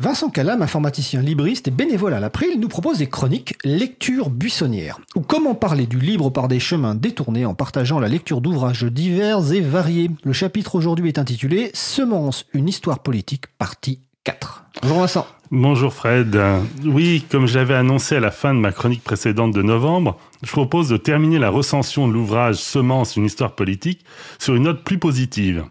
Vincent 0.00 0.30
Calam, 0.30 0.62
informaticien 0.62 1.20
libriste 1.22 1.66
et 1.66 1.72
bénévole 1.72 2.14
à 2.14 2.20
l'April, 2.20 2.60
nous 2.60 2.68
propose 2.68 2.98
des 2.98 3.08
chroniques 3.08 3.56
Lecture 3.64 4.30
buissonnière, 4.30 5.00
ou 5.16 5.22
comment 5.22 5.56
parler 5.56 5.88
du 5.88 5.98
libre 5.98 6.30
par 6.30 6.46
des 6.46 6.60
chemins 6.60 6.94
détournés 6.94 7.44
en 7.44 7.54
partageant 7.54 7.98
la 7.98 8.06
lecture 8.06 8.40
d'ouvrages 8.40 8.84
divers 8.84 9.52
et 9.52 9.60
variés. 9.60 10.08
Le 10.22 10.32
chapitre 10.32 10.76
aujourd'hui 10.76 11.08
est 11.08 11.18
intitulé 11.18 11.72
Semence, 11.74 12.46
une 12.52 12.68
histoire 12.68 13.00
politique, 13.00 13.48
partie 13.58 13.98
4. 14.22 14.66
Bonjour 14.82 15.00
Vincent. 15.00 15.26
Bonjour 15.50 15.92
Fred. 15.92 16.40
Oui, 16.84 17.24
comme 17.28 17.48
j'avais 17.48 17.74
annoncé 17.74 18.14
à 18.14 18.20
la 18.20 18.30
fin 18.30 18.54
de 18.54 18.60
ma 18.60 18.70
chronique 18.70 19.02
précédente 19.02 19.52
de 19.52 19.62
novembre, 19.62 20.16
je 20.44 20.52
propose 20.52 20.88
de 20.88 20.96
terminer 20.96 21.40
la 21.40 21.50
recension 21.50 22.06
de 22.06 22.12
l'ouvrage 22.12 22.54
Semence, 22.54 23.16
une 23.16 23.24
histoire 23.24 23.56
politique 23.56 24.04
sur 24.38 24.54
une 24.54 24.62
note 24.62 24.84
plus 24.84 24.98
positive. 24.98 25.64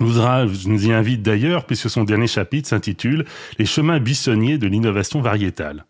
Nous 0.00 0.86
y 0.86 0.92
invite 0.92 1.22
d'ailleurs 1.22 1.64
puisque 1.64 1.88
son 1.88 2.04
dernier 2.04 2.26
chapitre 2.26 2.68
s'intitule 2.68 3.24
Les 3.58 3.66
chemins 3.66 3.98
buissonniers 3.98 4.58
de 4.58 4.66
l'innovation 4.66 5.20
variétale. 5.20 5.86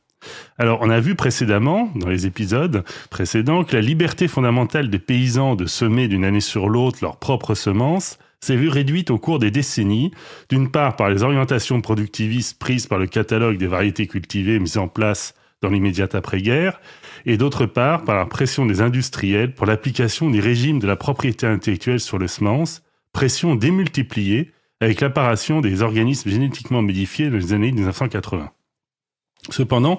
Alors, 0.59 0.80
on 0.83 0.91
a 0.91 1.01
vu 1.01 1.14
précédemment, 1.14 1.91
dans 1.95 2.09
les 2.09 2.27
épisodes 2.27 2.84
précédents, 3.11 3.64
que 3.64 3.77
la 3.77 3.83
liberté 3.83 4.28
fondamentale 4.28 4.91
des 4.91 4.98
paysans 4.98 5.55
de 5.55 5.66
semer 5.66 6.09
d'une 6.09 6.24
année 6.24 6.41
sur 6.41 6.69
l'autre 6.69 6.98
leurs 7.02 7.19
propres 7.19 7.55
semences 7.55 8.19
s'est 8.41 8.56
vue 8.56 8.69
réduite 8.69 9.11
au 9.11 9.19
cours 9.19 9.38
des 9.38 9.50
décennies, 9.50 10.12
d'une 10.48 10.70
part 10.70 10.97
par 10.97 11.11
les 11.11 11.23
orientations 11.23 11.80
productivistes 11.80 12.59
prises 12.59 12.86
par 12.86 12.98
le 12.98 13.06
catalogue 13.06 13.59
des 13.59 13.66
variétés 13.66 14.06
cultivées 14.06 14.59
mis 14.59 14.78
en 14.78 14.88
place 14.88 15.34
dans 15.62 15.70
l'immédiate 15.70 16.14
après-guerre, 16.14 16.80
et 17.25 17.38
d'autre 17.38 17.66
part 17.66 18.05
par 18.05 18.16
la 18.16 18.27
pression 18.27 18.66
des 18.66 18.83
industriels 18.83 19.55
pour 19.55 19.66
l'application 19.66 20.30
des 20.30 20.41
régimes 20.41 20.78
de 20.78 20.86
la 20.86 20.97
propriété 20.97 21.47
intellectuelle 21.47 22.00
sur 22.00 22.19
les 22.19 22.28
semences, 22.28 22.83
pression 23.16 23.55
démultipliée 23.55 24.52
avec 24.79 25.01
l'apparition 25.01 25.62
des 25.62 25.80
organismes 25.80 26.29
génétiquement 26.29 26.83
modifiés 26.83 27.30
dans 27.30 27.39
les 27.39 27.55
années 27.55 27.73
1980. 27.73 28.51
Cependant, 29.48 29.98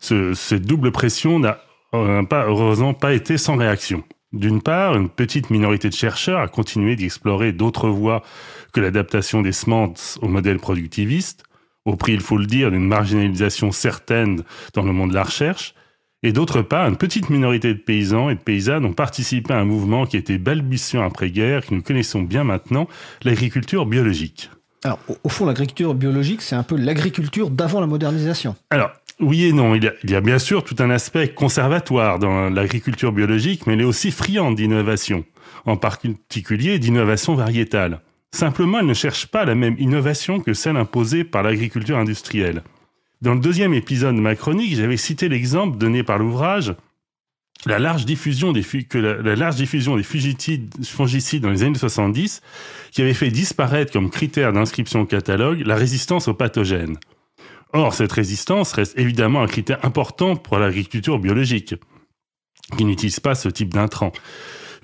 cette 0.00 0.66
double 0.66 0.90
pression 0.90 1.38
n'a 1.38 1.60
euh, 1.94 2.24
pas, 2.24 2.46
heureusement 2.46 2.92
pas 2.92 3.14
été 3.14 3.38
sans 3.38 3.54
réaction. 3.54 4.02
D'une 4.32 4.62
part, 4.62 4.96
une 4.96 5.08
petite 5.08 5.50
minorité 5.50 5.90
de 5.90 5.94
chercheurs 5.94 6.40
a 6.40 6.48
continué 6.48 6.96
d'explorer 6.96 7.52
d'autres 7.52 7.88
voies 7.88 8.24
que 8.72 8.80
l'adaptation 8.80 9.42
des 9.42 9.52
semences 9.52 10.18
au 10.20 10.26
modèle 10.26 10.58
productiviste, 10.58 11.44
au 11.84 11.94
prix, 11.94 12.14
il 12.14 12.20
faut 12.20 12.36
le 12.36 12.46
dire, 12.46 12.72
d'une 12.72 12.88
marginalisation 12.88 13.70
certaine 13.70 14.42
dans 14.74 14.82
le 14.82 14.92
monde 14.92 15.10
de 15.10 15.14
la 15.14 15.22
recherche, 15.22 15.72
et 16.22 16.32
d'autre 16.32 16.62
part, 16.62 16.88
une 16.88 16.96
petite 16.96 17.30
minorité 17.30 17.74
de 17.74 17.78
paysans 17.78 18.30
et 18.30 18.34
de 18.34 18.40
paysannes 18.40 18.84
ont 18.84 18.92
participé 18.92 19.52
à 19.52 19.58
un 19.58 19.64
mouvement 19.64 20.06
qui 20.06 20.16
était 20.16 20.38
balbutiant 20.38 21.04
après-guerre, 21.04 21.66
que 21.66 21.74
nous 21.74 21.82
connaissons 21.82 22.22
bien 22.22 22.42
maintenant, 22.42 22.88
l'agriculture 23.22 23.86
biologique. 23.86 24.50
Alors, 24.84 24.98
au, 25.24 25.28
fond, 25.28 25.46
l'agriculture 25.46 25.94
biologique, 25.94 26.42
c'est 26.42 26.54
un 26.54 26.62
peu 26.62 26.76
l'agriculture 26.76 27.50
d'avant 27.50 27.80
la 27.80 27.86
modernisation. 27.86 28.56
Alors, 28.70 28.90
oui 29.20 29.44
et 29.44 29.52
non. 29.52 29.74
Il 29.74 29.84
y, 29.84 29.88
a, 29.88 29.92
il 30.04 30.10
y, 30.10 30.14
a, 30.14 30.20
bien 30.20 30.38
sûr 30.38 30.64
tout 30.64 30.76
un 30.78 30.90
aspect 30.90 31.28
conservatoire 31.28 32.18
dans 32.18 32.50
l'agriculture 32.50 33.12
biologique, 33.12 33.66
mais 33.66 33.74
elle 33.74 33.80
est 33.80 33.84
aussi 33.84 34.10
friande 34.10 34.56
d'innovation, 34.56 35.24
en 35.64 35.76
particulier 35.76 36.78
d'innovation 36.78 37.34
variétale. 37.34 38.00
Simplement, 38.32 38.80
elle 38.80 38.86
ne 38.86 38.94
cherche 38.94 39.26
pas 39.26 39.44
la 39.44 39.54
même 39.54 39.76
innovation 39.78 40.40
que 40.40 40.52
celle 40.52 40.76
imposée 40.76 41.24
par 41.24 41.42
l'agriculture 41.42 41.98
industrielle. 41.98 42.62
Dans 43.22 43.34
le 43.34 43.40
deuxième 43.40 43.74
épisode 43.74 44.14
de 44.14 44.20
ma 44.20 44.34
chronique, 44.34 44.76
j'avais 44.76 44.96
cité 44.96 45.28
l'exemple 45.28 45.78
donné 45.78 46.02
par 46.02 46.18
l'ouvrage 46.18 46.74
la 47.64 47.78
large 47.78 48.04
diffusion 48.04 48.52
des, 48.52 48.62
que 48.62 49.22
fongicides 50.84 51.42
dans 51.42 51.50
les 51.50 51.62
années 51.62 51.78
70 51.78 52.42
qui 52.92 53.02
avait 53.02 53.14
fait 53.14 53.30
disparaître 53.30 53.92
comme 53.92 54.10
critère 54.10 54.52
d'inscription 54.52 55.00
au 55.00 55.06
catalogue 55.06 55.62
la 55.66 55.74
résistance 55.74 56.28
aux 56.28 56.34
pathogènes. 56.34 56.98
Or, 57.72 57.94
cette 57.94 58.12
résistance 58.12 58.72
reste 58.72 58.98
évidemment 58.98 59.42
un 59.42 59.46
critère 59.46 59.84
important 59.84 60.36
pour 60.36 60.58
l'agriculture 60.58 61.18
biologique, 61.18 61.74
qui 62.76 62.84
n'utilise 62.84 63.20
pas 63.20 63.34
ce 63.34 63.48
type 63.48 63.74
d'intrant. 63.74 64.12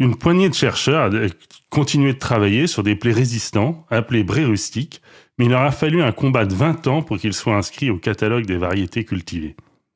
Une 0.03 0.17
poignée 0.17 0.49
de 0.49 0.55
chercheurs 0.55 1.15
a 1.15 1.27
continué 1.71 2.13
de 2.13 2.19
travailler 2.19 2.67
sur 2.67 2.83
des 2.83 2.97
plaies 2.97 3.13
résistants, 3.13 3.87
appelés 3.89 4.25
brés 4.25 4.45
rustiques, 4.45 5.01
mais 5.39 5.45
il 5.45 5.55
aura 5.55 5.71
fallu 5.71 6.03
un 6.03 6.11
combat 6.11 6.45
de 6.45 6.53
20 6.53 6.89
ans 6.89 7.03
pour 7.03 7.19
qu'il 7.19 7.33
soit 7.33 7.55
inscrit 7.55 7.89
au 7.89 7.99
catalogue 7.99 8.45
des 8.45 8.57
variétés 8.57 9.05
cultivées. 9.05 9.55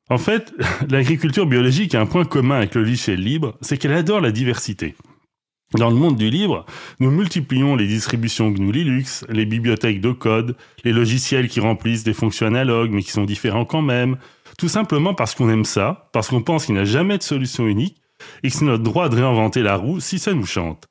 En 0.09 0.17
fait, 0.17 0.53
l'agriculture 0.89 1.45
biologique 1.45 1.93
a 1.93 1.99
un 1.99 2.05
point 2.05 2.23
commun 2.23 2.55
avec 2.55 2.73
le 2.75 2.83
logiciel 2.83 3.19
libre, 3.19 3.57
c'est 3.59 3.77
qu'elle 3.77 3.91
adore 3.91 4.21
la 4.21 4.31
diversité. 4.31 4.95
Dans 5.73 5.89
le 5.89 5.97
monde 5.97 6.15
du 6.15 6.29
libre, 6.29 6.65
nous 7.01 7.11
multiplions 7.11 7.75
les 7.75 7.87
distributions 7.87 8.49
GNU 8.49 8.71
Linux, 8.71 9.25
les 9.27 9.45
bibliothèques 9.45 9.99
de 9.99 10.13
code, 10.13 10.55
les 10.85 10.93
logiciels 10.93 11.49
qui 11.49 11.59
remplissent 11.59 12.05
des 12.05 12.13
fonctions 12.13 12.47
analogues 12.47 12.91
mais 12.91 13.03
qui 13.03 13.11
sont 13.11 13.25
différents 13.25 13.65
quand 13.65 13.81
même, 13.81 14.15
tout 14.57 14.69
simplement 14.69 15.13
parce 15.13 15.35
qu'on 15.35 15.49
aime 15.49 15.65
ça, 15.65 16.09
parce 16.13 16.29
qu'on 16.29 16.41
pense 16.41 16.65
qu'il 16.65 16.75
n'y 16.75 16.81
a 16.81 16.85
jamais 16.85 17.17
de 17.17 17.23
solution 17.23 17.67
unique 17.67 17.97
et 18.43 18.49
que 18.49 18.55
c'est 18.55 18.65
notre 18.65 18.83
droit 18.83 19.09
de 19.09 19.15
réinventer 19.15 19.61
la 19.61 19.75
roue 19.75 19.99
si 19.99 20.19
ça 20.19 20.33
nous 20.33 20.45
chante. 20.45 20.87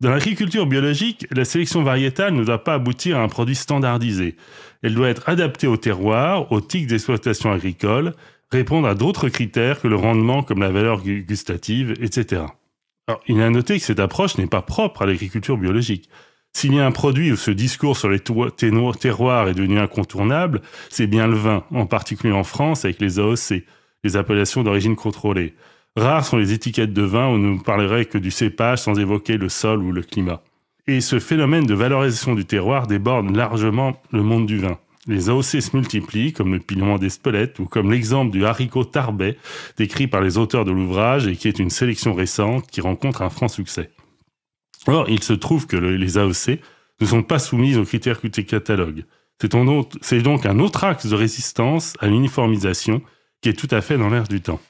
Dans 0.00 0.10
l'agriculture 0.10 0.66
biologique, 0.66 1.26
la 1.30 1.44
sélection 1.44 1.82
variétale 1.82 2.34
ne 2.34 2.44
doit 2.44 2.64
pas 2.64 2.74
aboutir 2.74 3.16
à 3.16 3.22
un 3.22 3.28
produit 3.28 3.54
standardisé. 3.54 4.36
Elle 4.82 4.94
doit 4.94 5.08
être 5.08 5.28
adaptée 5.28 5.66
au 5.66 5.76
terroir, 5.76 6.50
aux 6.52 6.60
tics 6.60 6.86
d'exploitation 6.86 7.52
agricole, 7.52 8.12
répondre 8.50 8.88
à 8.88 8.94
d'autres 8.94 9.28
critères 9.28 9.80
que 9.80 9.88
le 9.88 9.96
rendement 9.96 10.42
comme 10.42 10.60
la 10.60 10.70
valeur 10.70 11.02
gustative, 11.02 11.94
etc. 12.00 12.42
Il 13.28 13.38
est 13.38 13.42
à 13.42 13.50
noter 13.50 13.78
que 13.78 13.84
cette 13.84 14.00
approche 14.00 14.36
n'est 14.36 14.46
pas 14.46 14.62
propre 14.62 15.02
à 15.02 15.06
l'agriculture 15.06 15.56
biologique. 15.56 16.08
S'il 16.52 16.74
y 16.74 16.80
a 16.80 16.86
un 16.86 16.92
produit 16.92 17.32
où 17.32 17.36
ce 17.36 17.50
discours 17.50 17.96
sur 17.96 18.08
les 18.08 18.20
terroirs 18.20 19.48
est 19.48 19.54
devenu 19.54 19.78
incontournable, 19.78 20.62
c'est 20.88 21.06
bien 21.06 21.26
le 21.26 21.34
vin, 21.34 21.64
en 21.72 21.86
particulier 21.86 22.32
en 22.32 22.44
France 22.44 22.84
avec 22.84 23.00
les 23.00 23.18
AOC, 23.18 23.64
les 24.04 24.16
appellations 24.16 24.62
d'origine 24.62 24.96
contrôlée. 24.96 25.54
Rares 25.96 26.26
sont 26.26 26.38
les 26.38 26.52
étiquettes 26.52 26.92
de 26.92 27.02
vin 27.02 27.28
où 27.28 27.34
on 27.34 27.38
ne 27.38 27.60
parlerait 27.60 28.06
que 28.06 28.18
du 28.18 28.32
cépage 28.32 28.80
sans 28.82 28.98
évoquer 28.98 29.36
le 29.36 29.48
sol 29.48 29.80
ou 29.82 29.92
le 29.92 30.02
climat. 30.02 30.42
Et 30.86 31.00
ce 31.00 31.20
phénomène 31.20 31.66
de 31.66 31.74
valorisation 31.74 32.34
du 32.34 32.44
terroir 32.44 32.86
déborde 32.86 33.34
largement 33.34 33.96
le 34.10 34.22
monde 34.22 34.46
du 34.46 34.58
vin. 34.58 34.78
Les 35.06 35.28
AOC 35.28 35.60
se 35.60 35.76
multiplient, 35.76 36.32
comme 36.32 36.52
le 36.52 36.58
pilement 36.58 36.98
d'Espelette 36.98 37.58
ou 37.58 37.66
comme 37.66 37.92
l'exemple 37.92 38.32
du 38.32 38.44
haricot 38.44 38.84
tarbet, 38.84 39.36
décrit 39.76 40.08
par 40.08 40.20
les 40.20 40.36
auteurs 40.36 40.64
de 40.64 40.72
l'ouvrage 40.72 41.26
et 41.26 41.36
qui 41.36 41.46
est 41.46 41.58
une 41.58 41.70
sélection 41.70 42.12
récente 42.12 42.66
qui 42.70 42.80
rencontre 42.80 43.22
un 43.22 43.30
franc 43.30 43.48
succès. 43.48 43.90
Or, 44.86 45.08
il 45.08 45.22
se 45.22 45.32
trouve 45.32 45.66
que 45.66 45.76
les 45.76 46.18
AOC 46.18 46.58
ne 47.00 47.06
sont 47.06 47.22
pas 47.22 47.38
soumises 47.38 47.78
aux 47.78 47.84
critères 47.84 48.20
du 48.22 48.44
catalogue. 48.44 49.04
C'est 49.40 50.22
donc 50.22 50.46
un 50.46 50.58
autre 50.58 50.84
axe 50.84 51.06
de 51.06 51.14
résistance 51.14 51.94
à 52.00 52.06
l'uniformisation 52.06 53.00
qui 53.40 53.48
est 53.48 53.58
tout 53.58 53.68
à 53.70 53.80
fait 53.80 53.98
dans 53.98 54.08
l'air 54.08 54.24
du 54.24 54.40
temps. 54.40 54.60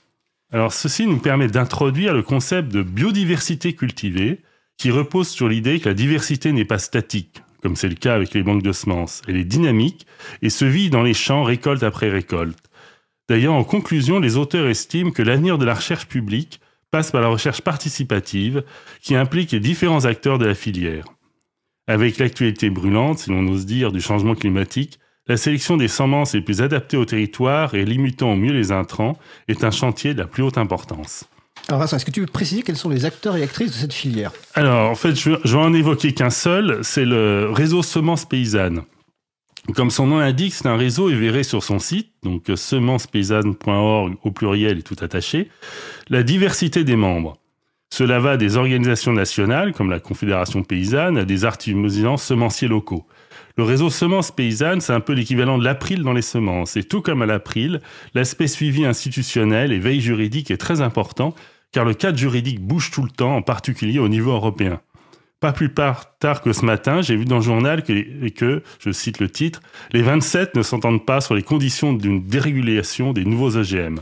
Alors 0.54 0.72
ceci 0.72 1.08
nous 1.08 1.18
permet 1.18 1.48
d'introduire 1.48 2.14
le 2.14 2.22
concept 2.22 2.70
de 2.70 2.84
biodiversité 2.84 3.72
cultivée 3.72 4.40
qui 4.76 4.92
repose 4.92 5.26
sur 5.26 5.48
l'idée 5.48 5.80
que 5.80 5.88
la 5.88 5.96
diversité 5.96 6.52
n'est 6.52 6.64
pas 6.64 6.78
statique, 6.78 7.42
comme 7.60 7.74
c'est 7.74 7.88
le 7.88 7.96
cas 7.96 8.14
avec 8.14 8.34
les 8.34 8.44
banques 8.44 8.62
de 8.62 8.70
semences. 8.70 9.20
Elle 9.26 9.36
est 9.36 9.44
dynamique 9.44 10.06
et 10.42 10.50
se 10.50 10.64
vit 10.64 10.90
dans 10.90 11.02
les 11.02 11.12
champs 11.12 11.42
récolte 11.42 11.82
après 11.82 12.08
récolte. 12.08 12.70
D'ailleurs, 13.28 13.54
en 13.54 13.64
conclusion, 13.64 14.20
les 14.20 14.36
auteurs 14.36 14.68
estiment 14.68 15.10
que 15.10 15.22
l'avenir 15.22 15.58
de 15.58 15.64
la 15.64 15.74
recherche 15.74 16.06
publique 16.06 16.60
passe 16.92 17.10
par 17.10 17.20
la 17.20 17.26
recherche 17.26 17.62
participative 17.62 18.62
qui 19.00 19.16
implique 19.16 19.50
les 19.50 19.58
différents 19.58 20.04
acteurs 20.04 20.38
de 20.38 20.46
la 20.46 20.54
filière. 20.54 21.06
Avec 21.88 22.18
l'actualité 22.18 22.70
brûlante, 22.70 23.18
si 23.18 23.30
l'on 23.30 23.48
ose 23.48 23.66
dire, 23.66 23.90
du 23.90 24.00
changement 24.00 24.36
climatique, 24.36 25.00
la 25.26 25.36
sélection 25.36 25.76
des 25.76 25.88
semences 25.88 26.34
les 26.34 26.42
plus 26.42 26.60
adaptées 26.60 26.96
au 26.96 27.04
territoire 27.04 27.74
et 27.74 27.84
limitant 27.84 28.32
au 28.32 28.36
mieux 28.36 28.52
les 28.52 28.72
intrants 28.72 29.18
est 29.48 29.64
un 29.64 29.70
chantier 29.70 30.14
de 30.14 30.20
la 30.20 30.26
plus 30.26 30.42
haute 30.42 30.58
importance. 30.58 31.24
Alors 31.68 31.80
Vincent, 31.80 31.96
est-ce 31.96 32.04
que 32.04 32.10
tu 32.10 32.20
peux 32.20 32.26
préciser 32.26 32.62
quels 32.62 32.76
sont 32.76 32.90
les 32.90 33.06
acteurs 33.06 33.36
et 33.36 33.42
actrices 33.42 33.70
de 33.70 33.76
cette 33.76 33.94
filière? 33.94 34.32
Alors 34.54 34.90
en 34.90 34.94
fait, 34.94 35.14
je, 35.14 35.30
vais 35.30 35.58
en 35.58 35.72
évoquer 35.72 36.12
qu'un 36.12 36.30
seul, 36.30 36.80
c'est 36.82 37.06
le 37.06 37.50
réseau 37.50 37.82
Semences 37.82 38.26
Paysannes. 38.26 38.82
Comme 39.74 39.90
son 39.90 40.06
nom 40.06 40.18
l'indique, 40.18 40.52
c'est 40.52 40.68
un 40.68 40.76
réseau 40.76 41.08
et 41.08 41.14
verrez 41.14 41.42
sur 41.42 41.64
son 41.64 41.78
site, 41.78 42.12
donc 42.22 42.42
semencespaysannes.org 42.54 44.16
au 44.22 44.30
pluriel 44.30 44.78
et 44.78 44.82
tout 44.82 44.96
attaché, 45.00 45.48
la 46.10 46.22
diversité 46.22 46.84
des 46.84 46.96
membres. 46.96 47.38
Cela 47.96 48.18
va 48.18 48.36
des 48.36 48.56
organisations 48.56 49.12
nationales 49.12 49.72
comme 49.72 49.88
la 49.88 50.00
Confédération 50.00 50.64
paysanne 50.64 51.16
à 51.16 51.24
des 51.24 51.44
artisans 51.44 52.16
semenciers 52.16 52.66
locaux. 52.66 53.06
Le 53.56 53.62
réseau 53.62 53.88
semences 53.88 54.32
paysannes, 54.32 54.80
c'est 54.80 54.92
un 54.92 54.98
peu 54.98 55.12
l'équivalent 55.12 55.58
de 55.58 55.64
l'April 55.64 56.02
dans 56.02 56.12
les 56.12 56.20
semences. 56.20 56.76
Et 56.76 56.82
tout 56.82 57.02
comme 57.02 57.22
à 57.22 57.26
l'April, 57.26 57.80
l'aspect 58.12 58.48
suivi 58.48 58.84
institutionnel 58.84 59.70
et 59.70 59.78
veille 59.78 60.00
juridique 60.00 60.50
est 60.50 60.56
très 60.56 60.80
important, 60.80 61.36
car 61.70 61.84
le 61.84 61.94
cadre 61.94 62.18
juridique 62.18 62.60
bouge 62.60 62.90
tout 62.90 63.04
le 63.04 63.10
temps, 63.10 63.36
en 63.36 63.42
particulier 63.42 64.00
au 64.00 64.08
niveau 64.08 64.32
européen. 64.32 64.80
Pas 65.38 65.52
plus 65.52 65.72
tard 65.72 66.42
que 66.42 66.52
ce 66.52 66.64
matin, 66.64 67.00
j'ai 67.00 67.14
vu 67.14 67.26
dans 67.26 67.36
le 67.36 67.42
journal 67.42 67.84
que, 67.84 68.62
je 68.80 68.90
cite 68.90 69.20
le 69.20 69.28
titre, 69.28 69.60
les 69.92 70.02
27 70.02 70.56
ne 70.56 70.62
s'entendent 70.62 71.06
pas 71.06 71.20
sur 71.20 71.36
les 71.36 71.44
conditions 71.44 71.92
d'une 71.92 72.26
dérégulation 72.26 73.12
des 73.12 73.24
nouveaux 73.24 73.56
OGM. 73.56 74.00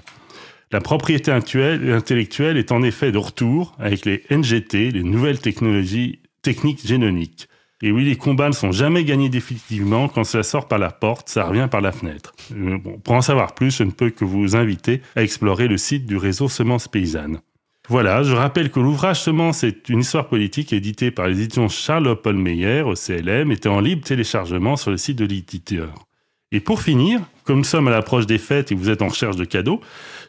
La 0.73 0.81
propriété 0.81 1.31
intellectuelle 1.31 2.57
est 2.57 2.73
en 2.73 2.83
effet 2.83 3.13
de 3.13 3.19
retour 3.19 3.77
avec 3.79 4.07
les 4.07 4.23
NGT, 4.31 4.91
les 4.91 5.03
nouvelles 5.03 5.39
technologies 5.39 6.21
techniques 6.41 6.87
génomiques. 6.87 7.47
Et 7.83 7.93
oui, 7.93 8.07
les 8.07 8.17
combats 8.17 8.49
ne 8.49 8.55
sont 8.55 8.73
jamais 8.73 9.05
gagnés 9.05 9.29
définitivement. 9.29 10.09
Quand 10.09 10.25
ça 10.25 10.43
sort 10.43 10.69
par 10.69 10.79
la 10.79 10.91
porte, 10.91 11.29
ça 11.29 11.45
revient 11.45 11.69
par 11.71 11.83
la 11.83 11.93
fenêtre. 11.93 12.33
Euh, 12.57 12.79
pour 13.05 13.15
en 13.15 13.21
savoir 13.21 13.55
plus, 13.55 13.77
je 13.77 13.83
ne 13.83 13.91
peux 13.91 14.09
que 14.09 14.25
vous 14.25 14.57
inviter 14.57 15.03
à 15.15 15.23
explorer 15.23 15.69
le 15.69 15.77
site 15.77 16.07
du 16.07 16.17
réseau 16.17 16.49
Semences 16.49 16.89
Paysannes. 16.89 17.41
Voilà, 17.89 18.23
je 18.23 18.33
rappelle 18.33 18.71
que 18.71 18.81
l'ouvrage 18.81 19.21
Semences 19.21 19.65
est 19.65 19.91
une 19.91 20.01
histoire 20.01 20.29
politique 20.29 20.73
édité 20.73 21.11
par 21.11 21.27
les 21.29 21.43
éditions 21.43 21.69
Charles 21.69 22.17
Paul 22.23 22.37
Meyer 22.37 22.81
au 22.83 22.95
CLM, 22.95 23.51
était 23.53 23.69
en 23.69 23.81
libre 23.81 24.05
téléchargement 24.05 24.77
sur 24.77 24.93
le 24.93 24.97
site 24.97 25.19
de 25.19 25.27
l'éditeur. 25.27 26.07
Et 26.53 26.61
pour 26.61 26.83
finir, 26.83 27.21
comme 27.45 27.59
nous 27.59 27.65
sommes 27.65 27.89
à 27.89 27.91
l'approche 27.91 28.27
des 28.27 28.39
fêtes 28.39 28.71
et 28.71 28.75
vous 28.75 28.91
êtes 28.91 29.01
en 29.01 29.09
recherche 29.09 29.37
de 29.37 29.45
cadeaux, 29.45 29.81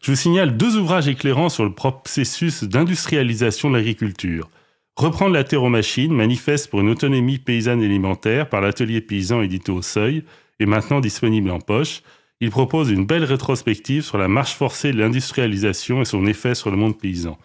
je 0.02 0.12
vous 0.12 0.18
signale 0.18 0.56
deux 0.56 0.78
ouvrages 0.78 1.10
éclairants 1.10 1.50
sur 1.50 1.66
le 1.66 1.74
processus 1.74 2.64
d'industrialisation 2.64 3.70
de 3.70 3.76
l'agriculture. 3.76 4.50
Reprendre 4.96 5.34
la 5.34 5.44
terre 5.44 5.64
aux 5.64 5.70
machines, 5.70 6.14
manifeste 6.14 6.70
pour 6.70 6.80
une 6.80 6.90
autonomie 6.90 7.40
paysanne 7.40 7.84
alimentaire 7.84 8.48
par 8.48 8.62
l'atelier 8.62 9.02
paysan 9.02 9.42
édité 9.42 9.72
au 9.72 9.82
seuil 9.82 10.24
et 10.60 10.66
maintenant 10.66 11.02
disponible 11.02 11.52
en 11.52 11.60
poche. 11.60 12.04
Il 12.40 12.52
propose 12.52 12.90
une 12.90 13.06
belle 13.06 13.24
rétrospective 13.26 14.04
sur 14.04 14.18
la 14.18 14.28
marche 14.28 14.54
forcée 14.54 14.92
de 14.92 15.00
l'industrialisation 15.00 16.02
et 16.02 16.06
son 16.06 16.26
effet 16.26 16.56
sur 16.56 16.72
le 16.72 16.78
monde 16.78 16.98
paysan. 16.98 17.38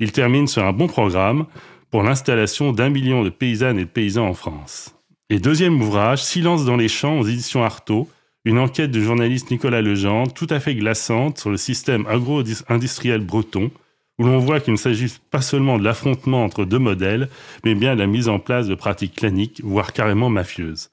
Il 0.00 0.12
termine 0.12 0.48
sur 0.48 0.64
un 0.64 0.72
bon 0.72 0.86
programme 0.86 1.46
pour 1.90 2.02
l'installation 2.02 2.72
d'un 2.72 2.90
million 2.90 3.22
de 3.22 3.30
paysannes 3.30 3.78
et 3.78 3.84
de 3.84 3.90
paysans 3.90 4.26
en 4.26 4.34
France. 4.34 4.94
Et 5.30 5.38
deuxième 5.38 5.80
ouvrage, 5.80 6.22
Silence 6.22 6.64
dans 6.64 6.76
les 6.76 6.88
champs 6.88 7.18
aux 7.18 7.26
éditions 7.26 7.64
Artaud, 7.64 8.08
une 8.44 8.58
enquête 8.58 8.90
du 8.90 9.02
journaliste 9.02 9.50
Nicolas 9.50 9.82
Legendre 9.82 10.32
tout 10.32 10.46
à 10.50 10.60
fait 10.60 10.74
glaçante 10.74 11.38
sur 11.38 11.50
le 11.50 11.56
système 11.56 12.06
agro-industriel 12.06 13.20
breton, 13.20 13.70
où 14.18 14.24
l'on 14.24 14.38
voit 14.38 14.60
qu'il 14.60 14.72
ne 14.72 14.78
s'agit 14.78 15.12
pas 15.30 15.42
seulement 15.42 15.78
de 15.78 15.84
l'affrontement 15.84 16.44
entre 16.44 16.64
deux 16.64 16.78
modèles, 16.78 17.28
mais 17.64 17.74
bien 17.74 17.94
de 17.94 18.00
la 18.00 18.06
mise 18.06 18.28
en 18.28 18.38
place 18.38 18.66
de 18.66 18.74
pratiques 18.74 19.16
claniques, 19.16 19.60
voire 19.62 19.92
carrément 19.92 20.28
mafieuses. 20.28 20.90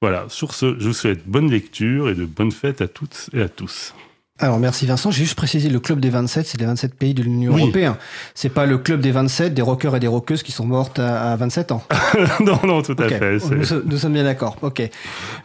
Voilà, 0.00 0.26
sur 0.28 0.54
ce, 0.54 0.78
je 0.78 0.88
vous 0.88 0.94
souhaite 0.94 1.26
bonne 1.26 1.50
lecture 1.50 2.08
et 2.08 2.14
de 2.14 2.24
bonnes 2.24 2.52
fêtes 2.52 2.80
à 2.80 2.88
toutes 2.88 3.30
et 3.32 3.40
à 3.40 3.48
tous. 3.48 3.94
Alors 4.38 4.58
merci 4.58 4.84
Vincent, 4.84 5.10
j'ai 5.10 5.24
juste 5.24 5.34
précisé 5.34 5.70
le 5.70 5.80
club 5.80 5.98
des 5.98 6.10
27, 6.10 6.46
c'est 6.46 6.60
les 6.60 6.66
27 6.66 6.94
pays 6.94 7.14
de 7.14 7.22
l'Union 7.22 7.56
européenne. 7.56 7.94
C'est 8.34 8.50
pas 8.50 8.66
le 8.66 8.76
club 8.76 9.00
des 9.00 9.10
27 9.10 9.54
des 9.54 9.62
rockers 9.62 9.96
et 9.96 10.00
des 10.00 10.06
rockeuses 10.06 10.42
qui 10.42 10.52
sont 10.52 10.66
mortes 10.66 10.98
à, 10.98 11.34
27 11.36 11.72
ans. 11.72 11.82
non 12.40 12.58
non, 12.64 12.82
tout 12.82 12.96
à 12.98 13.08
fait. 13.08 13.38
Nous, 13.86 13.96
sommes 13.96 14.12
bien 14.12 14.24
d'accord. 14.24 14.58
OK. 14.60 14.82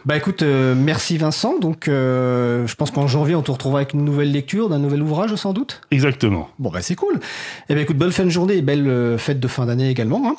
Bah 0.06 0.18
écoute, 0.18 0.42
euh, 0.42 0.76
merci 0.76 1.18
Vincent. 1.18 1.58
Donc 1.58 1.88
euh, 1.88 2.68
je 2.68 2.76
pense 2.76 2.92
qu'en 2.92 3.08
janvier 3.08 3.36
on 3.36 3.42
te 3.42 3.52
retrouvera 3.52 3.80
avec 3.80 3.94
une 3.94 4.04
nouvelle 4.04 4.32
lecture 4.32 4.68
d'un 4.68 4.80
nouvel 4.80 5.02
ouvrage 5.02 5.34
sans 5.36 5.54
doute? 5.54 5.80
Exactement. 5.92 6.50
Bon 6.60 6.70
bah 6.70 6.82
c'est 6.82 6.96
cool. 6.96 7.22
Eh 7.70 7.76
ben 7.76 7.82
écoute, 7.84 7.98
bonne 7.98 8.12
fin 8.12 8.26
de 8.26 8.30
journée 8.30 8.58
et 8.58 8.62
belle 8.62 8.88
euh, 8.90 9.18
fête 9.18 9.40
de 9.40 9.48
fin 9.48 9.68
d'année 9.68 9.90
également 9.90 10.24
hein. 10.26 10.30